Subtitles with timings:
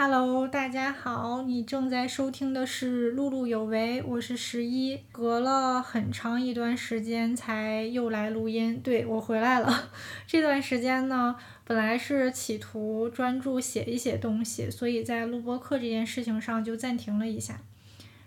[0.00, 9.90] Hello，大家好，你正在收听的是《碌碌有为》，我是十一，隔了很长一段时间才又来录音，对我回来了。
[10.24, 11.34] 这段时间呢，
[11.64, 17.60] 本来是企图专注写一写东西，所以在录播课这件事情上就暂停了一下，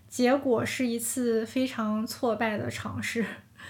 [0.10, 3.26] 结果是一次非常挫败的尝试。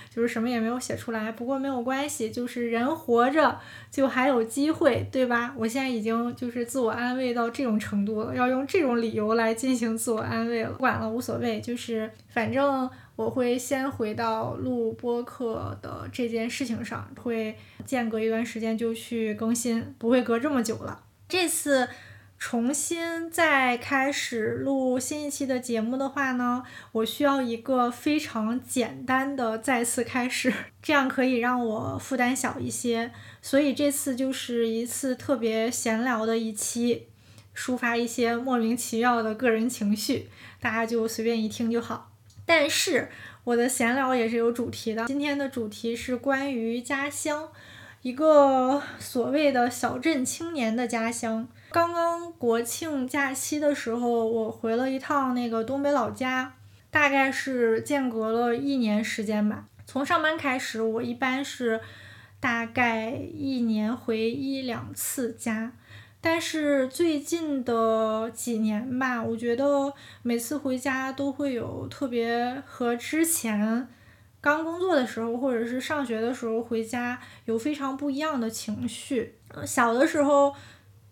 [0.09, 3.59] 就是什么也没有写出来，不过没有关系，就是人活着
[3.89, 5.53] 就还有机会，对吧？
[5.57, 10.71] 我现在已经就是自我安慰到这种程度了，要用这种理由来进行自我安慰了。
[10.71, 21.03] 不管了，无所谓，就是反正我会先回到录播课的这件事情上，会间隔一段时间就去更新，不会隔这么久了。
[21.27, 21.87] 这次。
[22.41, 33.11] 重新再开始录新一期的节目的话呢，我需要一个非常简单的再次开始， 这样可以让我负担小一些。
[33.43, 37.09] 所以这次就是一次特别闲聊的一期，
[37.55, 40.27] 抒发一些莫名其妙的个人情绪，
[40.59, 42.11] 大家就随便一听就好。
[42.47, 43.09] 但是
[43.43, 47.49] 我的闲聊也是有主题的，今天的主题是关于家乡，
[48.01, 51.47] 一个所谓的小镇青年的家乡。
[51.71, 56.53] 刚刚国庆假期的时候，我回了一趟那个东北老家，
[56.89, 59.69] 大概是间隔了一年时间吧。
[59.85, 61.79] 从上班开始，我一般是
[62.41, 65.71] 大概一年回一两次家，
[66.19, 73.87] 但是最近的几年吧，我觉得每次回家都会有特别和之前
[74.41, 79.35] 刚工作的时候或者是上学的时候回家有非常不一样的情绪。
[79.65, 80.53] 小的时候。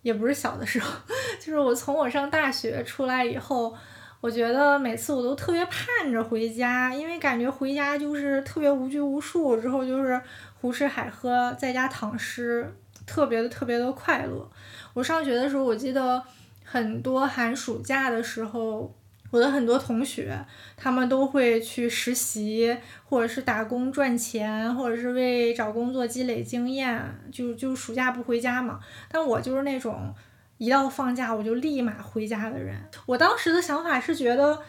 [0.02, 0.92] 也不是小的时候，
[1.40, 3.76] 就是我从我上大学出来以后，
[4.22, 10.22] 我觉得每次我都特别盼着回家，因为感觉回家就是特别无拘无束，之后就是
[10.62, 12.74] 胡吃海喝，在家躺尸，
[13.06, 14.50] 特别的特别的快乐。
[14.94, 16.24] 我上学的时候，我记得
[16.64, 18.94] 很多寒暑假的时候。
[19.32, 20.38] 我的很多同学，
[20.76, 22.76] 他们都会去实习，
[23.06, 28.80] 或者是打工赚钱，或者是为找工作积累经验，就就暑假不回家嘛。
[29.10, 30.14] 但我就是那种
[30.58, 32.76] 一到放假我就立马回家的人。
[33.06, 34.60] 我当时的想法是觉得。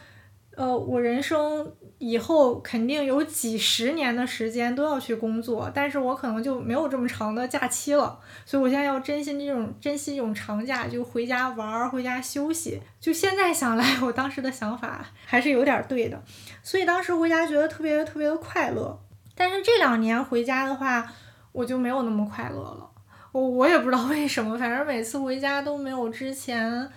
[0.55, 12.81] 呃，我人生以后肯定有几十年的时间都要去工作，但是我可能就没有这么长的假期了，所以我现在要珍惜这种珍惜这种长假，就回家玩儿，回家休息。
[12.99, 16.21] 就现在想来，我当时的想法还是有点对的，
[16.61, 18.99] 所以当时回家觉得特别特别的快乐。
[19.33, 21.09] 但是这两年回家的话，
[21.53, 22.89] 我就没有那么快乐了。
[23.31, 26.89] 我我也不知道为什么，反正每次回家都没有之前，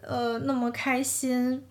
[0.00, 1.62] 呃，那么开心。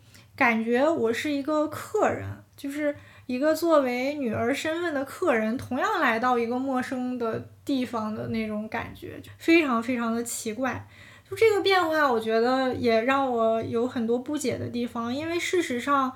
[0.41, 2.95] 感觉我是一个客人，就是
[3.27, 10.83] 一个作为女儿身份的客人，同样来到一个陌生的地方的那种感觉，非常非常的奇怪。
[11.29, 16.11] 就这个变化，我觉得也让我有很多不解的地方，因为事实上，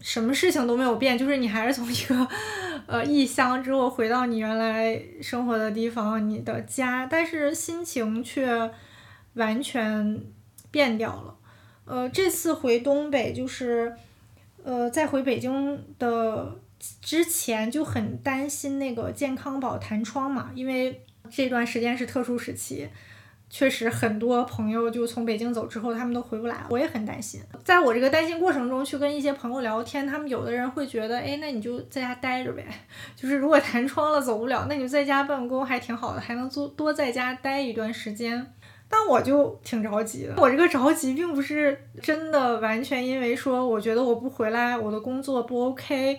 [0.00, 2.26] 什么事情都没有变，就是你还是从一个
[2.86, 8.70] 呃异乡之后回到你原来生活的地方，你的家，但是心情却
[9.34, 10.22] 完全
[10.70, 11.35] 变掉了。
[11.86, 13.94] 呃，这次回东北就是，
[14.64, 16.54] 呃，在回北京的
[17.00, 22.88] 之前就很担心那个健康宝弹窗嘛，因为这段时间是特殊时期，
[23.48, 27.40] 确实很多朋友就从北京走之后，他们都回不来，我也很担心。
[27.64, 32.66] 在我这个担心过程中，去跟一些朋友聊天，他们有的人会觉得，哎，那你就在家待着呗，
[33.14, 38.52] 就是如果弹窗了走不了，那你就在家办公还挺好的，还能多多在家待一段时间。
[38.88, 46.18] 但我就挺着急的，我这个着急并不是真的完全因为说我觉得我不回来我的工作不 OK，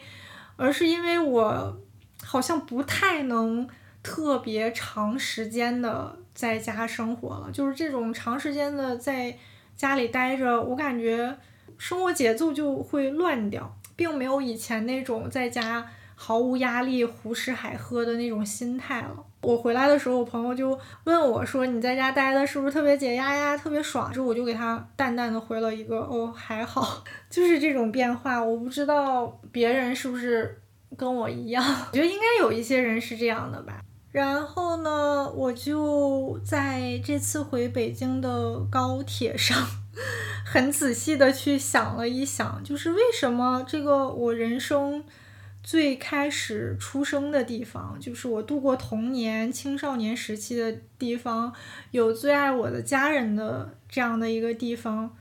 [0.55, 1.77] 而是因为我
[2.23, 3.67] 好像不太能
[4.03, 9.37] 特别长时间的在家生活了，就是这种长时间的在
[9.75, 11.37] 家里待着，我感觉
[11.77, 15.87] 生活节奏就会乱掉，并没有以前那种在家。
[16.19, 19.23] 毫无压力、胡吃海喝的那种心态了。
[19.47, 27.01] 我回来的时候，我朋友就问我说：“你在家待的是不是特别解压呀，特别爽？”之后我就给他淡淡的回了一个：“哦，还好。
[27.31, 30.61] ”就是这种变化，我不知道别人是不是
[30.97, 31.63] 跟我一样。
[31.93, 33.79] 我觉得应该有一些人是这样的吧。
[34.11, 39.57] 然后呢，我就在这次回北京的高铁上，
[40.45, 45.05] 很仔细的去想了一想，就是为什么这个我人生。
[45.67, 51.53] 最开始出生的地方，就是我度过童年、青少年时期的地方，
[51.91, 55.13] 有最爱我的家人的这样的一个地方。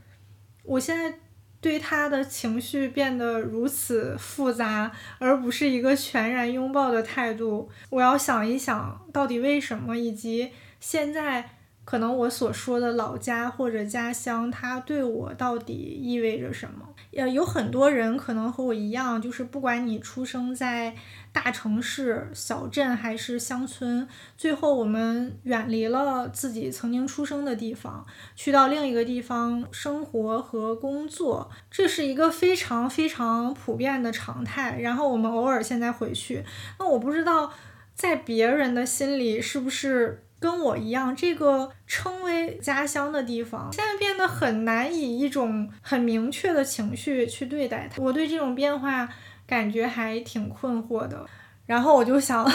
[0.62, 1.18] 我现在
[1.60, 7.68] 对他的情绪变得如此复杂，而不是一个全然拥抱的态度。
[7.90, 11.55] 我要想一想到底为什么，以及现在
[11.86, 16.84] 可能我所说的老家或者家乡，它对我到底意味着什么？
[17.16, 20.96] 呃，有很多人可能和我一样，就是不管你出生在
[21.32, 24.06] 大城市、小镇还是乡村，
[24.36, 28.04] 最后我们远离了自己曾经出生的地方，
[28.34, 34.80] 去到另一个地方生活和工作，这是一个非常非常普遍的常态。
[34.80, 36.44] 然后我们偶尔现在回去，
[36.80, 37.52] 那我不知道
[37.94, 40.24] 在别人的心里是不是。
[40.38, 48.02] 跟我一样，这个称为家乡的地方，现在变得很难以一种很明确的情绪去对待它。
[48.02, 49.08] 我对这种变化
[49.46, 51.26] 感觉还挺困惑的。
[51.66, 52.48] 然后我就想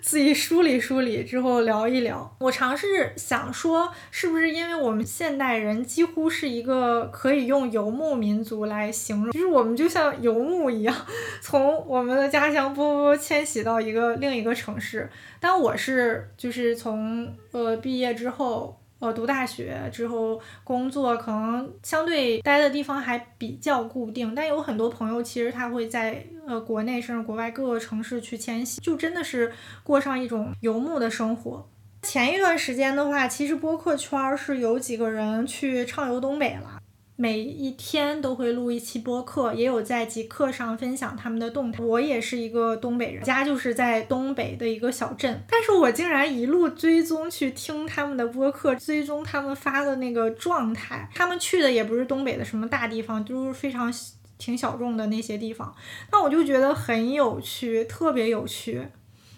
[0.00, 2.34] 自己梳理梳理，之后聊一聊。
[2.38, 10.94] 我尝试想说，是不是因为我们现代人几乎是一个可以用游牧民族来形容，就是我们就像游牧一样，
[11.40, 15.10] 从我们的家乡波波迁徙到一个另一个城市。
[15.40, 18.78] 但我是就是从呃毕业之后。
[19.02, 29.52] 呃，读大学之后工作，可能相对待的地方还比较固定，但有很多朋友其实他会在呃国内甚至国外各个城市去迁徙，就真的是
[29.82, 31.68] 过上一种游牧的生活。
[32.02, 36.80] 前一段时间的话，其实播客圈是有几个人去畅游东北了。
[37.22, 41.80] 每一天都会录一期播客，也有在极客上分享他们的动态。
[41.80, 51.08] 我也是一个东北人，家就是在东北的一个小镇，但是我竟然一路追踪去听他们的播客，追踪他们发的那个状态。
[51.14, 53.94] 他们去的也不是东北的什么大地方，都是非常
[54.36, 55.72] 挺小众的那些地方。
[56.10, 58.88] 那我就觉得很有趣，特别有趣，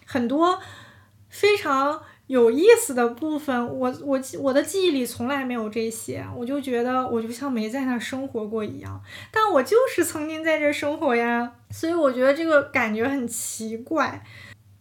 [0.07, 0.59] 很多
[1.29, 2.01] 非常。
[2.27, 8.99] 有意思的部分，我我记我的记忆里从来没有这些，我就觉得我就像没在那儿生活过一样，
[9.31, 14.25] 但我就是曾经在这生活呀，所以我觉得这个感觉很奇怪。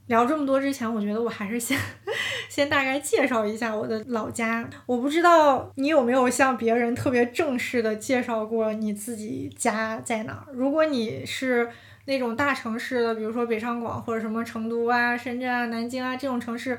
[0.07, 1.77] 聊这么多之前，我觉得我还是先
[2.49, 4.69] 先大概介绍一下我的老家。
[4.85, 10.53] 我不知道你有没有向别人特别正式的介绍过你自己家在哪儿。
[10.53, 11.69] 如果你是
[12.05, 16.77] 那种大城市的，比如说北上广或者什么成都啊、深圳啊、南京啊这种城市。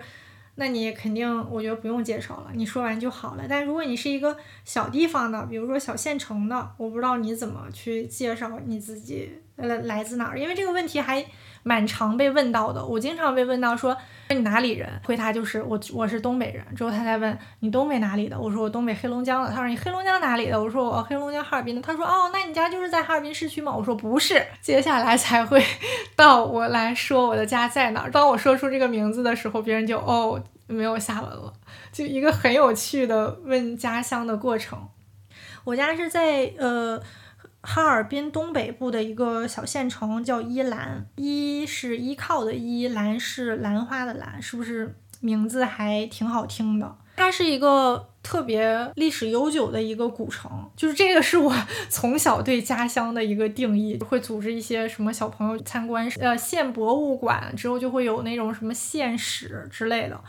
[0.57, 3.45] 那你肯定，我觉得不用介绍了，你说完就好了。
[3.49, 11.25] 但如果你是一个小地方的，比如说小县城的，我不知道你怎么去介绍你自己来来自哪儿，因为这个问题还
[11.65, 12.87] 蛮常被问到的。
[12.87, 13.97] 我经常被问到说。
[14.31, 14.89] 你哪里人？
[15.05, 16.65] 回答就是我，我是东北人。
[16.75, 18.41] 之后他再问你东北哪里的？
[18.41, 19.51] 我说我东北黑龙江的。
[19.51, 20.61] 他说你黑龙江哪里的？
[20.61, 21.83] 我说我黑龙江哈尔滨的。
[21.83, 23.71] 他说哦，那你家就是在哈尔滨市区吗？
[23.77, 24.43] 我说不是。
[24.63, 25.63] 接下来才会
[26.17, 28.11] 到我来说我的家在哪儿。
[28.11, 31.53] 当我说出这个名字的时候，别人就哦没有下文了，
[31.93, 34.89] 就一个很有趣的问家乡的过程。
[35.65, 37.01] 我家是在呃。
[37.65, 46.97] 哈尔滨东北部的一个小县城叫依兰，依是依靠的依，兰是兰花的兰，是不是名字还挺好听的？
[47.17, 51.55] 它是一个特别历史悠久的一个古城，就是这个是我
[51.89, 53.97] 从小对家乡的一个定义。
[53.99, 60.21] 会组织一些什么小朋友参观呃县博物馆，之后就会有那种什么县史之类的。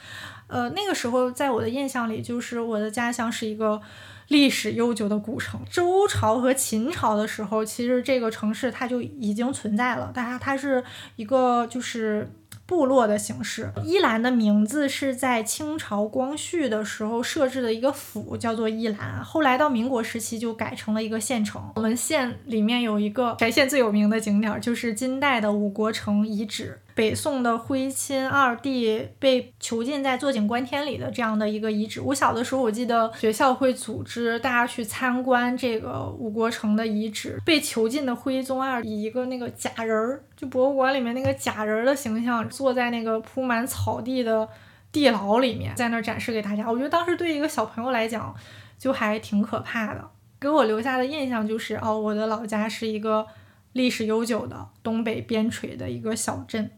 [0.47, 3.81] 呃，那个时候在我的印象里，就是我的家乡是一个。
[4.27, 10.83] 历史悠久的古城，周朝和秦朝的时候，其实这个城市它就已经存在了，但它它是
[11.15, 12.29] 一个就是。
[12.67, 19.23] 部落的形式，依兰的名字是在清朝光绪的时候设置的一个府，叫做依兰。
[19.23, 21.61] 后来到民国时期就改成了一个县城。
[21.75, 31.99] 我们县里面有一个全县最有名的景点，就是金代的五国城遗址，北宋的徽钦二帝被囚禁在坐井观天里的这样的一个遗址。
[31.99, 37.37] 我小的时候，我记得学校会组织大家去参观这个五国城的遗址。
[37.45, 40.23] 被囚禁的徽宗二以一个那个假人儿。
[40.37, 44.47] 就博物馆里面那个假人的形象，坐在那个铺满草地的
[44.93, 46.71] 地牢里面，在那儿展示给大家。
[46.71, 48.33] 我觉得当时对一个小朋友来讲，
[48.79, 50.09] 就还挺可怕的。
[50.39, 53.27] 给我留下的印象就是，哦，我的老家是一个
[53.73, 56.71] 历史悠久的东北边陲的一个小镇。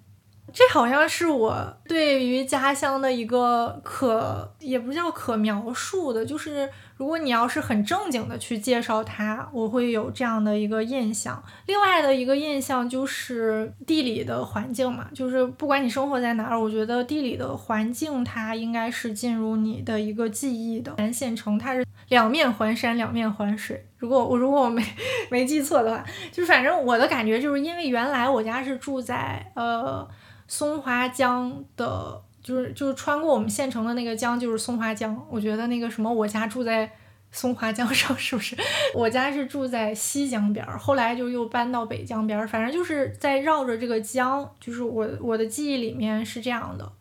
[0.53, 11.43] 这好像是我对于家乡的一个可也不叫可描述的，就是如果你要是很正经的去介绍它，我会有这样的一个印象。
[11.65, 20.93] 另外的一个印象就是地理的环境嘛，就是不管你生活在哪儿，我觉得地理的环境它应该是进入你的一个记忆的。
[20.97, 23.85] 南县城它是两面环山，两面环水。
[23.97, 24.81] 如果我如果我没
[25.29, 30.07] 没记错的话，就是反正我的感觉就是因为原来我家是住在呃。
[30.47, 35.27] 松花江的，就是就是穿过我们县城的那个江，就是松花江。
[35.29, 36.89] 我觉得那个什么，我家住在
[37.31, 38.55] 松花江 上，是不是？
[38.95, 46.91] 我家是住在西江边儿，后来就又搬到北江边儿，反正就是在绕着这个江，就是我我的记忆里面是这样的。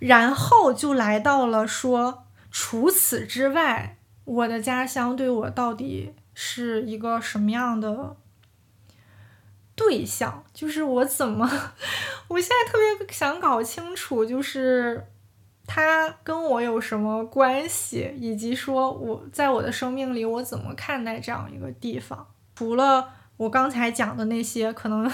[0.00, 8.16] 然后就来到了说，除此之外，我的家乡对我到底是一个什么样的
[9.78, 10.44] 对象？
[10.52, 11.48] 就是我怎么，
[12.28, 15.06] 我现在特别想搞清楚，就是
[15.66, 22.26] 他跟我有什么关系，以及说我在我的生命里，我怎么看待这样一个地方？
[22.56, 23.14] 除了。
[23.38, 25.10] 我刚才讲的那些，可能你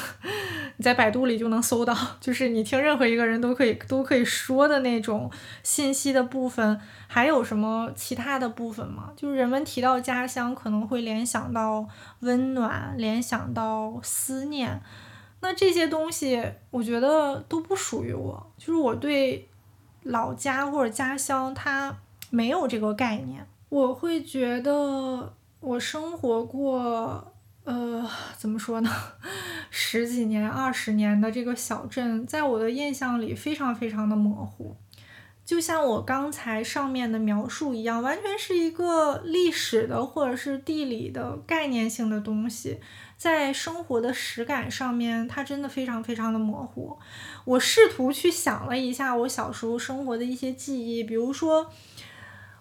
[0.82, 5.30] 在百度里就能搜到，就是你听任何一个人都可以都可以说的那种
[5.62, 9.12] 信息的部分，还有什么其他的部分吗？
[9.14, 11.86] 就是人们提到家乡，可能会联想到
[12.20, 14.80] 温暖，联想到思念，
[15.40, 19.46] 那这些东西我觉得都不属于我，就是我对
[20.04, 21.94] 老家或者家乡它
[22.30, 27.33] 没有这个概念，我会觉得我生活过。
[27.64, 28.06] 呃，
[28.36, 28.90] 怎么说呢？
[29.70, 34.76] 十几年、二十年的这个小镇，在我的印象里非常非常的模糊，
[35.46, 42.78] 就像我刚才上面的描述一样，完全是一个历史的或者是地理的概念性的东西，
[43.16, 46.98] 在生活的实感上面，它真的非常非常的模糊。
[47.46, 51.70] 我试图去想了一下我小时候生活的一些记忆，比如说，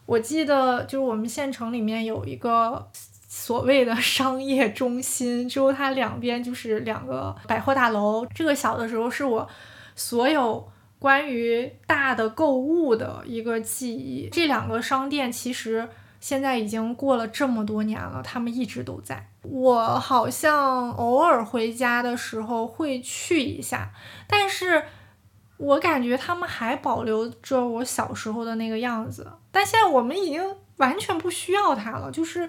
[0.05, 2.89] 我记得就是我们县城里面有一个。
[3.35, 8.23] 所谓的商业中心，之后它两边就是两个百货大楼。
[8.27, 9.49] 这个小的时候是我
[9.95, 14.29] 所有关于大的购物的一个记忆。
[14.31, 19.27] 这两个商店其实现在已经过了这么多年了，他们一直都在。
[19.41, 23.91] 我好像偶尔回家的时候会去一下，
[24.27, 24.83] 但是
[25.57, 29.27] 我感觉他们还保留着我小时候的那个样子。
[29.51, 32.47] 但现在我们已经完全不需要它了，就是。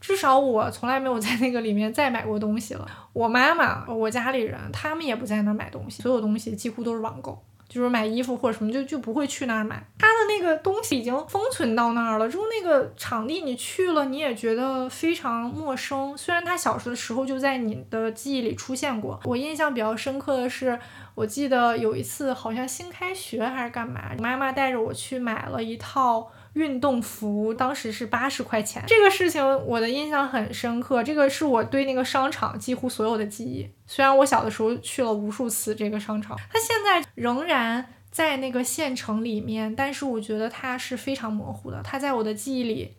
[0.00, 2.86] 至少我从来没有在那个里面再买过东西了。
[3.12, 9.82] 我妈妈、我家里人，他们也不在那儿买东西，所有东西几乎都是网购，就是买衣服或者什么就就不会去那儿买。
[9.98, 16.16] 他的那个东西已经封存到那儿了，之后那个场地你去了，你也觉得非常陌生。
[16.16, 19.18] 虽然他小时的时候就在你的记忆里出现过。
[19.24, 20.78] 我印象比较深刻的是，
[21.14, 26.30] 我记得有一次好像新开学还是干嘛，妈妈带着我去买了一套。
[26.56, 31.04] 运动服当时是八十块钱，这个事情我的印象很深刻。
[31.04, 33.68] 这个是我对那个商场几乎所有的记忆。
[33.86, 41.82] 虽然我小的时候去了无数次这个商场，它现在仍然在那个县城里面，但是我觉得它是非常模糊的。
[41.84, 42.94] 它在我的记忆里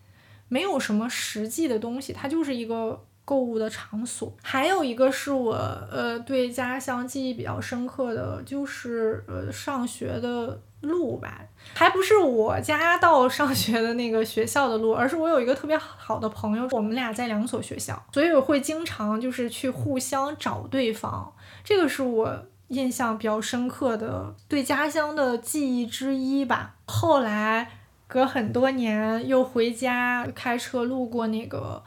[0.47, 4.31] 没有什么实际的东西，它就是一个购物的场所。
[4.43, 5.55] 还有一个是我
[5.91, 10.61] 呃对家乡记忆比较深刻的就是呃上学的。
[10.81, 11.41] 路吧，
[11.73, 21.33] 还不是我家到上学的那个学校的路，而是我有一个特别好的朋友，我们俩在两所学校，所以我会经常就是去互相找对方，
[21.63, 26.75] 这个是我印象比较深刻的对家乡的记忆之一吧。
[26.85, 27.69] 后来
[28.07, 31.83] 隔很多年又回家开车路过那个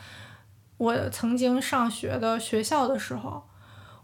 [0.76, 3.42] 我曾经上学的学校的时候。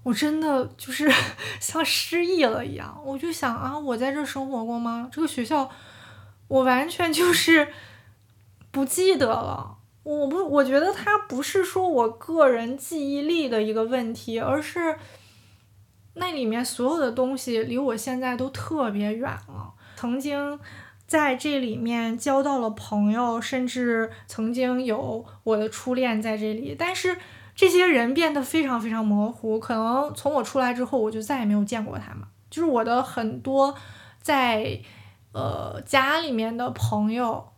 [0.07, 1.11] 我真的就是
[1.59, 5.09] 像失忆了一样，我就想啊，我在这生活过吗？
[5.11, 5.69] 这个学校，
[6.47, 7.67] 我完全就是
[8.71, 9.79] 不记得了。
[10.05, 14.97] 我不，我觉得它不是说我个人记忆力的一个问题，而是
[16.15, 19.73] 那里面所有的东西离我现在都特别远了。
[19.97, 20.57] 曾经
[21.09, 27.19] 在这里面交到了朋友，甚至曾经有我的初恋在这里，但是。
[27.57, 32.23] 这些人变得非常非常模糊，可能从我出来之后，我就再也没有见过他们。
[32.51, 33.75] 就是我的很多
[34.21, 34.79] 在
[35.33, 37.49] 呃家里面的朋友，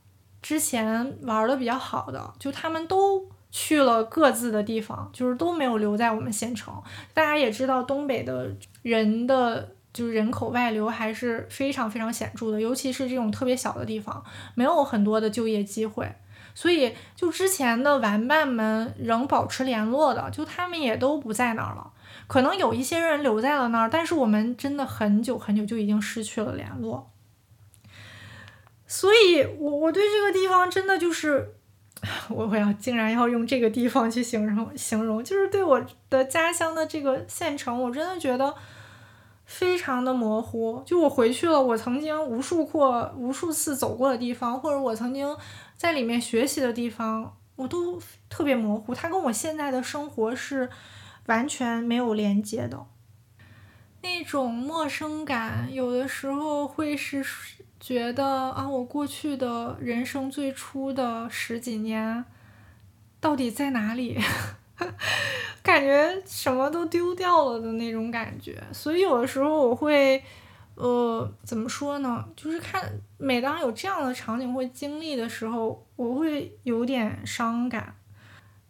[0.40, 6.72] 之前玩的比较好的，就他们都去了各自的地方，就是都没有留在我们县城。
[7.12, 14.22] 大家也知道，东北的人的就是人口外流还是非常非常显著的，尤其是这种特别小的地方，
[14.54, 16.08] 没有很多的就业机会。
[16.60, 21.92] 所以，就之前的玩伴们仍保持联络的，就他们也都不在那儿了。
[22.26, 27.12] 可能有一些人留在了那儿，但是我们真的很久很久就已经失去了联络。
[28.88, 31.54] 所以，我我对这个地方真的就是，
[32.28, 38.52] 我我要竟然要用这个地方去形容形容，就是对我的家乡的这个县城，我真的觉得
[39.44, 40.82] 非常的模糊。
[40.84, 45.36] 就我回去了，我曾经无数过、无数次走过的地方，或者我曾经。
[45.78, 50.68] 在里面学习的地方，我都特别模糊，它跟我现在的生活是
[51.26, 52.84] 完全没有连接的。
[54.02, 57.24] 那种陌生感，有的时候会是
[57.78, 62.24] 觉得啊，我过去的人生最初的十几年
[63.20, 64.18] 到底在哪里？
[65.62, 68.60] 感觉什么都丢掉了的那种感觉。
[68.72, 70.24] 所以有的时候我会。
[70.80, 72.24] 呃，怎么说呢？
[72.36, 77.96] 就是看每当有这样的场景或经历的时候，我会有点伤感，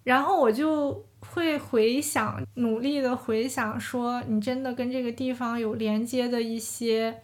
[0.04, 7.20] 然后我就会回想，努力的回想，说你真的跟这个地方有连接的一些，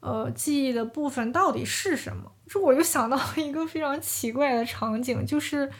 [0.00, 2.32] 呃，记忆的部分到底是什么？
[2.48, 5.70] 就我就想到了一个非常奇怪的场景，就是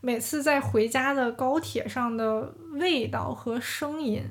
[0.00, 4.22] 每次在回家的高铁上的味道和声音。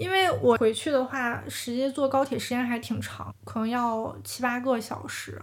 [0.00, 5.38] 因为我回去的话，实际坐高铁时间还挺长，可能要七八个小时。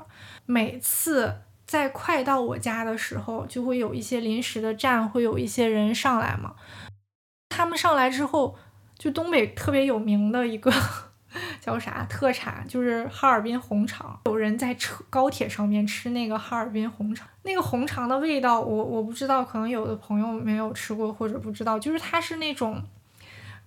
[0.48, 1.32] 每次
[1.68, 6.56] 在快到我家的时候，就会有一些临时的站，会有一些人上来嘛。
[7.50, 8.56] 他们上来之后，
[8.98, 10.74] 就东北特别有名的一个
[11.62, 14.20] 叫啥特产，就是哈尔滨红肠。
[14.26, 22.84] 有人在车高铁上面吃那个哈尔滨红肠，那个红肠的味道，我我不知道，可能有的朋友没有吃过或者不知道，就是它是那种。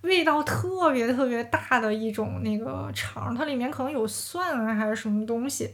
[0.02, 5.70] 味道特别特别大的一种那个肠，它里面可能有蒜啊还是什么东西，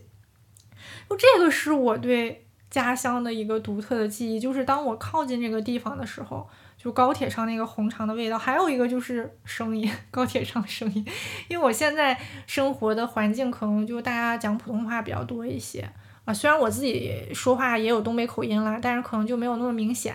[1.08, 11.06] 就这个是我对家乡的一个独特的记忆，就是当我靠近这个地方的时候，就高铁上那个红肠的味道，还有一个就是声音， 高铁上的声音，
[11.48, 12.18] 因为我现在
[12.48, 15.88] 生活的环境可能就大家讲普通话比较多一些
[16.24, 20.14] 啊，虽然我自己说话也有东北口音啦，但是可能就没有那么明显。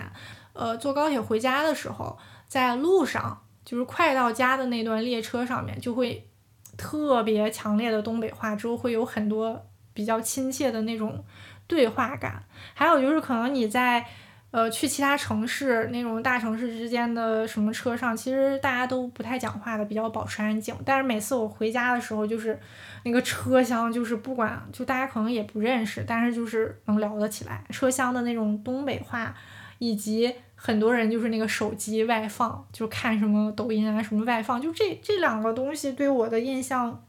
[0.51, 2.17] 呃，坐高铁回家的时候，
[2.49, 3.41] 在路上。
[3.71, 6.27] 就是快到家的那段列车上面，就会
[6.75, 11.23] 特别强烈的东北话，之后会有很多比较亲切的那种
[11.67, 12.43] 对话感。
[12.73, 14.05] 还有就是可能你在
[14.51, 20.75] 呃去其他城市那种大城市之间的什么车上，其实大家都不太讲话的，比较保持安静。
[20.83, 22.59] 但是每次我回家的时候，就是
[23.05, 27.63] 那个车厢，就是不管就大家可能也不认识，但是就是能聊得起来。
[27.69, 29.33] 车厢的那种东北话，
[29.81, 30.33] 以及。
[30.63, 37.03] 很多人就是那个手机外放，就看什么抖音啊，什么外放，就这这两个东西对我的印象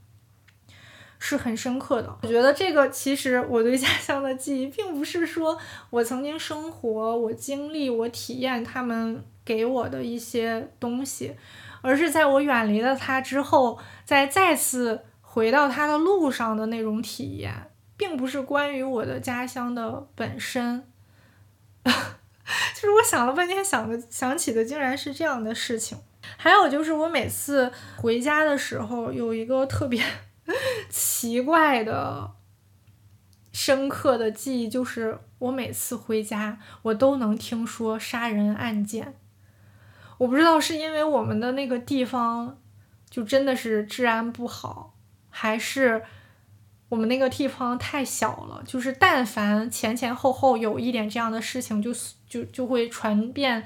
[1.19, 2.19] 是很深刻的。
[2.23, 5.59] 我觉得这个其实我对家乡的记忆，并不是说
[5.91, 11.37] 我曾经生活、我经历、我体验他们给我的一些东西，
[11.83, 17.53] 而是在我远离了它之后，在再次回到它的路上的那种体验，
[17.99, 20.85] 并不是关于我的家乡的本身。
[22.75, 25.99] 就是我想了半天，想的想起的竟然是这样的事情。
[26.37, 30.03] 还有就是我每次回家的时候，有一个特别
[30.89, 32.31] 奇怪的、
[33.53, 39.15] 深刻的记忆，就是我每次回家，我都能听说杀人案件。
[40.19, 42.59] 我不知道是因为我们的那个地方
[43.11, 44.95] 就真的是治安不好，
[45.29, 46.03] 还是。
[46.89, 51.91] 我们那个地方太小了，就是但凡前前后后有一点这样的事情，就
[52.33, 53.63] 就就会传遍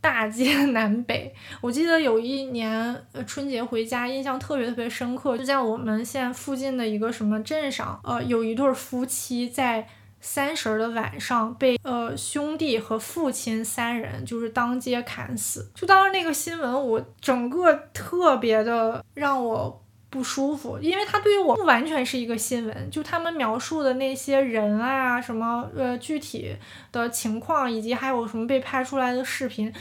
[0.00, 1.32] 大街南北。
[1.60, 9.86] 我记得有一年春节回家，印象特别特别深刻，就在我们县附近的一个什么镇上，呃，有一对夫妻在
[10.20, 15.70] 三十的晚上被呃兄弟和父亲三人就是当街砍死。
[15.74, 19.84] 就当时那个新闻，我整个特别的让我。
[20.10, 26.56] 不舒服，因为它对于我不完全是一个新闻，就他们描述的那些人啊，什么呃具体
[26.90, 29.72] 的情况，以及还有什么被拍出来的视频。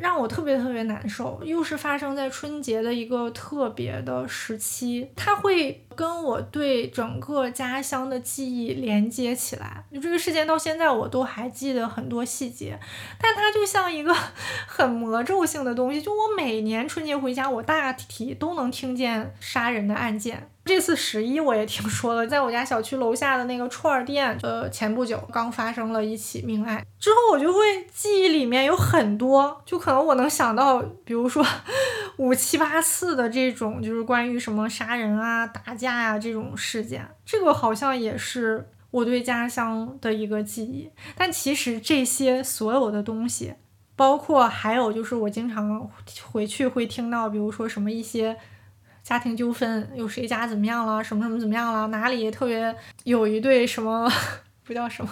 [0.00, 9.84] 让我特别特别难受，又是发生在春节的一个特别的时期，它会跟我对整个家乡的记忆连接起来。
[9.92, 12.78] 就这个事件到现在我都还记得很多细节，
[13.20, 14.14] 但它就像一个
[14.68, 20.50] 很魔咒性的东西，就我每年春节回家，我大体都能听见杀人的案件。
[20.70, 26.86] 这次十一我也听说了，在我家小区楼下的那个串儿店，呃，前不久刚发生了一起命案。
[27.00, 27.58] 之后我就会
[27.92, 31.44] 记忆里面有很多，就可能我能想到，比如说
[32.18, 37.04] 五七八次的这种，就是关于什么杀人啊、打架呀这种事件。
[37.26, 40.88] 这个好像也是我对家乡的一个记忆。
[41.16, 43.54] 但其实这些所有的东西，
[43.96, 45.90] 包括还有就是我经常
[46.30, 48.36] 回去会听到，比如说什么一些。
[49.10, 51.02] 家庭纠纷，有谁家怎么样了？
[51.02, 51.88] 什么什么怎么样了？
[51.88, 54.08] 哪里特别有一对什么
[54.62, 55.10] 不叫什么？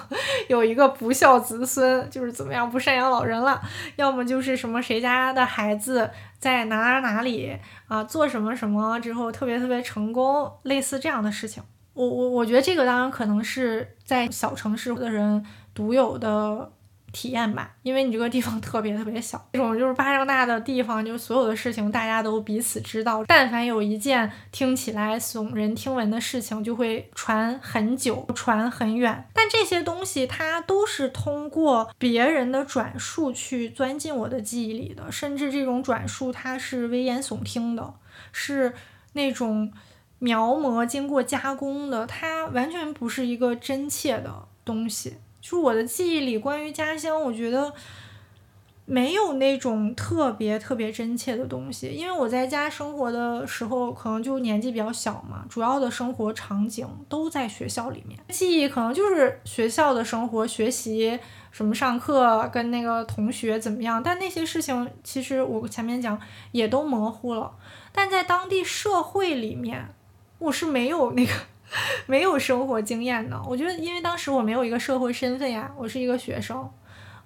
[0.49, 3.61] 有一个不孝子孙，就是怎么样不赡养老人了？
[3.97, 6.09] 要么就是什么谁家的孩子
[6.39, 7.59] 在哪哪哪里
[7.89, 11.61] 啊做什么什么之后特别特别成功，类似这样的事情。
[11.95, 16.71] 我我我觉得这个当然可能是在小城市的人独有的。
[17.13, 23.25] 体验吧，因为你这个地方特别特别小，这种就是巴掌大的地方，就是所有的事情大家都彼此知道。
[23.25, 29.27] 但凡有一件听起来耸人听闻的事情，就会传很久，传很远。
[29.33, 37.95] 但这些东西它都是通过别人的转述去钻进我的记忆里的，甚至这种转述它是危言耸听的，
[38.33, 38.75] 是
[39.15, 39.73] 那种
[40.19, 45.17] 描摹、经过加工的，它完全不是一个真切的东西。
[45.41, 47.73] 就是我的记忆里，关于家乡，我觉得
[48.85, 51.89] 没有那种特别特别真切的东西。
[51.89, 61.19] 因为我在家生活的时候，可能就年纪比较小嘛，主要的生活场景都在学校里面，记忆可能就是学校的生活、学习
[61.51, 64.03] 什么、上课跟那个同学怎么样。
[64.03, 66.19] 但那些事情，其实我前面讲
[66.53, 67.53] 也都模糊了。
[67.93, 69.95] 但在当地社会里面，
[70.39, 71.33] 我是没有那个
[72.07, 73.41] 没有生活经验的。
[73.47, 76.69] 我觉得，因为当时我没有一个社会身份呀，我是一个学生，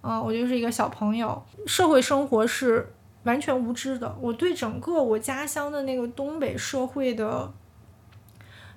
[0.02, 2.92] 嗯，我就是一个小朋友，社会生活是
[3.24, 4.16] 完全无知的。
[4.20, 7.52] 我对整个我家乡的那个东北社会的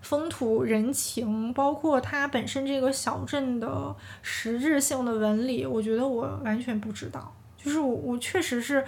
[0.01, 7.33] 风土人情，包括它本身这个小镇的实质性的纹理，我觉得我完全不知道。
[7.57, 8.85] 就是我，我确实是。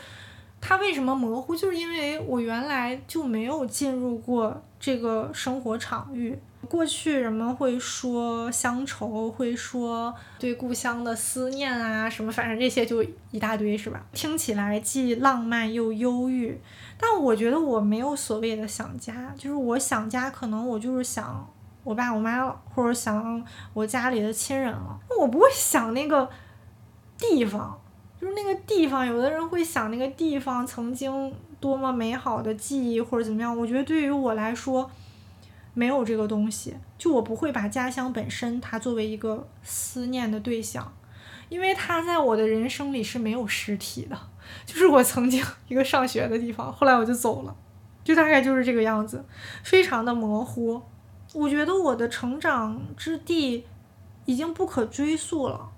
[0.59, 1.55] 它为什么模糊？
[1.55, 6.37] 就是因为我原来就没有进入过这个生活场域。
[6.67, 14.03] 过去人们会说乡愁，会说对故乡的思念啊，什么反正这些就一大堆，是吧？
[14.11, 16.59] 听起来既浪漫又忧郁。
[16.97, 21.47] 但我觉得我没有所谓的想家，就是我想家，可能我就是想
[21.83, 23.41] 我爸我妈了，或者想
[23.73, 24.99] 我家里的亲人了。
[25.17, 26.29] 我不会想那个
[27.17, 27.79] 地方。
[28.19, 33.57] 就是那个地方，有的人会想那个地方曾经多么美好的记忆或者怎么样。
[33.57, 34.89] 我觉得对于我来说，
[35.73, 36.75] 没有这个东西。
[36.97, 40.91] 就我不会把家乡本身它作为一个思念的对象，
[41.49, 44.17] 因为它在我的人生里是没有实体的。
[44.65, 47.55] 就是我曾经一个上学的地方，后来我就走了，
[48.03, 49.23] 就大概就是这个样子，
[49.63, 50.81] 非常的模糊。
[51.33, 53.65] 我觉得我的成长之地
[54.25, 55.69] 已经不可追溯了。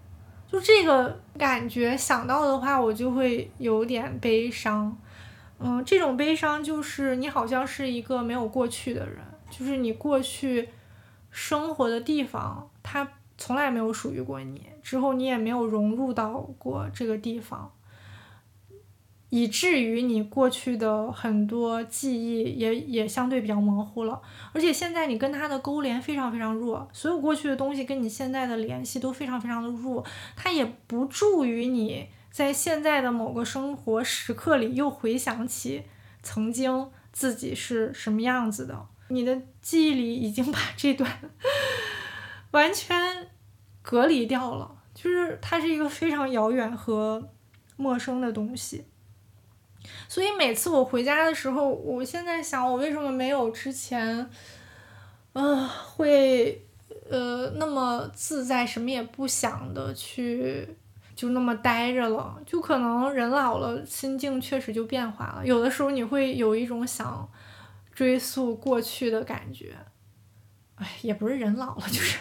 [0.52, 4.98] 就这个感觉想到的话，我就会有点悲伤。
[5.60, 9.18] 嗯，这种悲伤就是你好像是一个没有过去的人，
[9.50, 10.70] 就是你过去
[11.30, 17.72] 生活的地方，它从来没有属于过你，之后你也没有融入到过这个地方。
[19.32, 24.20] 以至于你过去的很多记忆也也相对比较模糊了，
[24.54, 30.04] 而且现在你跟他的勾连非常非常弱，所有过去的东西跟你现在的联系都非常非常的弱，
[30.36, 35.84] 它也不助于你在现在的某个生活时刻里又回想起
[36.22, 41.20] 曾经自己是什么样子的，你的记忆里已经把这段
[42.52, 43.28] 完全
[43.82, 47.30] 隔离掉了，就是它是一个非常遥远和
[47.76, 48.86] 陌生的东西。
[50.08, 54.30] 所以每次我回家的时候，我现在想，我为什么没有之前，
[55.34, 56.66] 呃，会
[57.10, 60.68] 呃那么自在，什么也不想的去，
[61.20, 62.42] 就那么待着了。
[62.46, 65.46] 就可能人老了，心境确实就变化了。
[65.46, 67.30] 有的时候你会有一种想
[67.94, 69.76] 追溯过去的感觉。
[70.76, 72.20] 哎，也不是人老了，就是，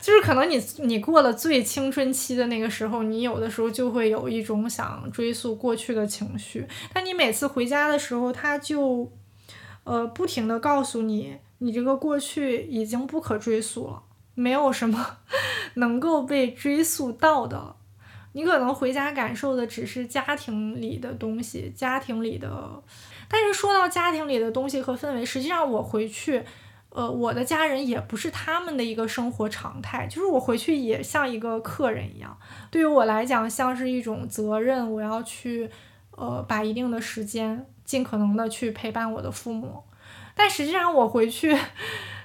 [0.00, 6.66] 就是可能你你过了最青春期的那个时候，你有的时候就会有一种想追溯过去的情绪。
[6.94, 9.12] 但你每次回家的时候，他就，
[9.84, 14.02] 呃，不停的告诉你，你这个过去已经不可追溯了，
[14.34, 15.18] 没有什么
[15.76, 17.76] 能够被追溯到的。
[18.32, 22.82] 你可能回家感受的只是家庭里的东西，家庭里的。
[23.28, 26.42] 但是说到家庭里的东西和氛围，实际上我回去。
[26.94, 32.36] 呃，我的家人也不是他们的一个生活常态，就是我回去也像一个客人一样，
[32.70, 35.70] 对于我来讲像是一种责任，我要去，
[36.10, 39.82] 呃，把一定的时间尽可能的去陪伴我的父母。
[40.34, 41.56] 但实际上我回去，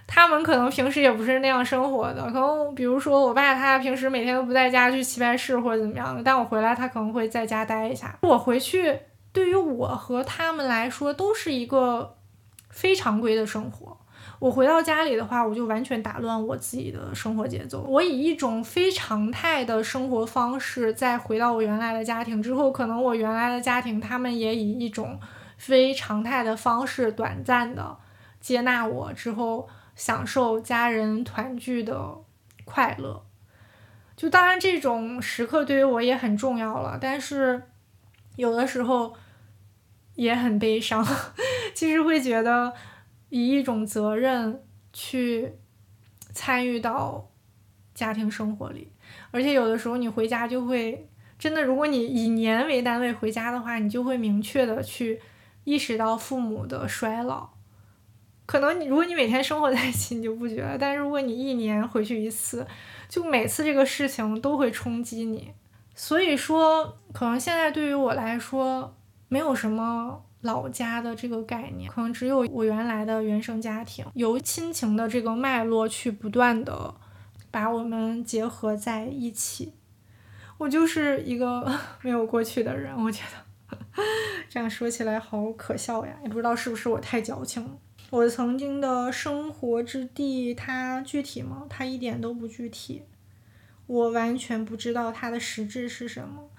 [0.07, 8.17] 他们可能平时也不是那样生活的，可能比如说我爸他平时每天都不在家去棋牌室或者怎么样的，但我回来他可能会在家待一下。
[8.21, 8.97] 我回去
[9.33, 12.15] 对于我和他们来说都是一个
[12.69, 13.97] 非常规的生活。
[14.39, 17.81] 我回到家里的话，我就完全打乱我自己的生活节奏。
[17.81, 25.19] 我以一种非常态的生活方式，再回到我原来的家庭之后，可能我原来的家庭他们也以一种
[25.57, 27.97] 非常态的方式，短暂的
[28.39, 29.67] 接纳我之后，
[29.97, 32.15] 享受家人团聚的
[32.63, 33.25] 快乐。
[34.15, 37.63] 就当然这种时刻对于我也很重要了，但是
[38.37, 39.13] 有的时候
[40.15, 41.05] 也很悲伤，
[41.75, 42.73] 其实会觉得。
[43.29, 45.51] 以一种责任去
[46.31, 47.29] 参与到
[47.93, 48.93] 家庭生活里，
[49.31, 55.21] 而且有的时候你回家就会真的，如果你以年为单位回家的话，你就会明确的去
[55.65, 57.49] 意识到父母的衰老。
[58.47, 62.65] 可能你如果你每天生活在一起，你就不觉得，但是如果你一年回去一次，
[63.07, 65.53] 就每次这个事情都会冲击你。
[65.93, 68.95] 所以说，可能现在对于我来说，
[69.27, 70.23] 没有什么。
[70.41, 76.93] 老家的这个概念，可能只有我原来的原生家庭，由亲情的这个脉络去不断的
[77.49, 79.73] 把我们结合在一起。
[80.59, 81.69] 我就是一个
[82.03, 83.77] 没有过去的人，我觉得
[84.47, 87.71] 这样说起来好可笑呀，也不知道是不是我太矫情了。
[88.09, 91.65] 我曾经的生活之地，它具体吗？
[91.69, 93.03] 它一点都不具体，
[93.85, 96.49] 我完全不知道它的实质是什么。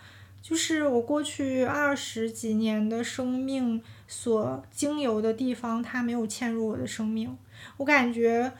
[0.42, 7.36] 就是我过去二十几年的生命所经由的地方，它没有嵌入我的生命。
[7.78, 8.52] 我感觉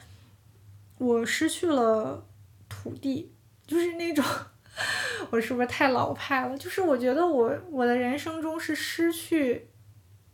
[0.97, 2.25] 我失去了
[2.67, 3.31] 土地，
[3.67, 4.25] 就是那种，
[5.29, 6.57] 我是不是太老派了？
[6.57, 9.67] 就是我觉得我我的人生中是失去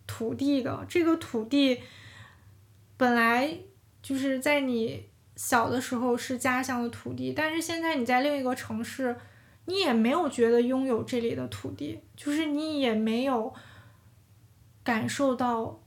[0.08, 0.86] 土地的。
[0.90, 1.82] 这个土地
[2.98, 3.58] 本来
[4.02, 5.06] 就是在你
[5.36, 9.16] 小的时候是家乡的土地，但是现在你在另一个城市。
[9.68, 13.52] 你也没有觉得拥有这里的土地，就是你也没有
[14.84, 15.82] 感受到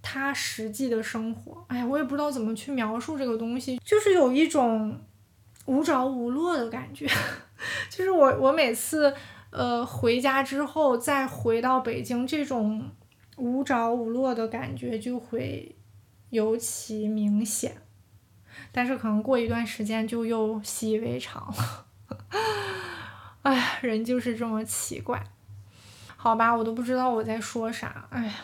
[0.00, 1.64] 他实际的生活。
[1.66, 4.96] 哎呀，我也不知道怎么去描述这个东西，就是有一种
[5.66, 7.04] 无着无落的感觉。
[7.90, 9.12] 就是我，我每次
[9.50, 12.88] 呃回家之后再回到北京，这种
[13.36, 15.74] 无着无落的感觉就会
[16.30, 17.82] 尤其明显。
[18.72, 21.86] 但是可能过一段时间就又习以为常了。
[23.42, 25.24] 哎，人就是这么奇怪，
[26.16, 28.06] 好吧，我都不知道我在说啥。
[28.10, 28.34] 哎呀，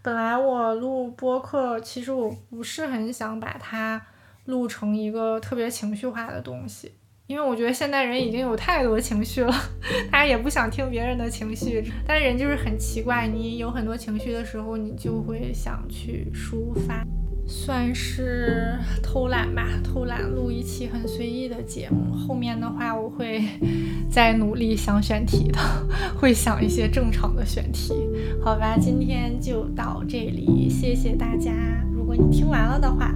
[0.00, 4.00] 本来我录播客，其实我不是很想把它
[4.44, 6.94] 录成一个特别情绪化的东西，
[7.26, 9.52] 因为我觉得现代人已经有太多情绪了，
[10.12, 11.82] 大家也不想听别人的情绪。
[12.06, 17.04] 但人就是很奇怪，你有很多情绪的时候，你就会想去抒发。
[17.48, 22.12] 算是偷懒吧，偷懒录一期很随意的节目。
[22.12, 23.42] 后面的话我会
[24.10, 25.58] 再努力想选题的，
[26.16, 27.92] 会想一些正常的选题。
[28.40, 31.52] 好吧，今天就到这里，谢谢大家。
[31.92, 33.12] 如果你听完了的话。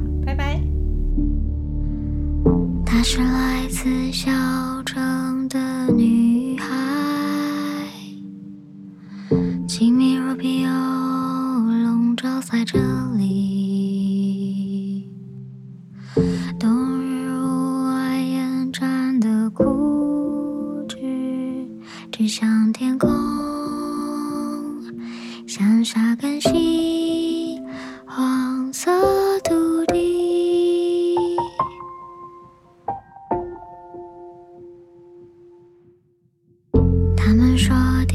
[3.01, 4.31] 她是来自小
[4.85, 5.59] 城的
[5.91, 6.67] 女孩，
[9.67, 12.79] 静谧如碧欧，笼罩在这
[13.17, 13.19] 里。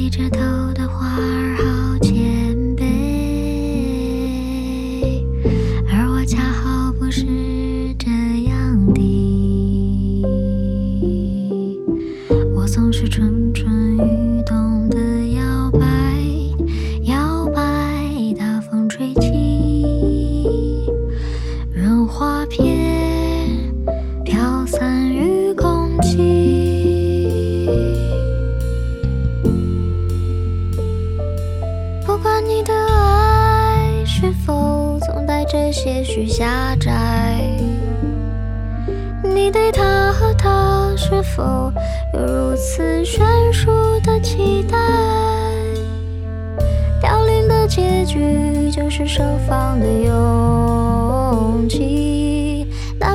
[0.05, 0.39] 一直偷
[0.75, 0.84] 偷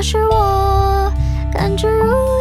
[0.02, 1.12] 是我
[1.52, 2.39] 感觉如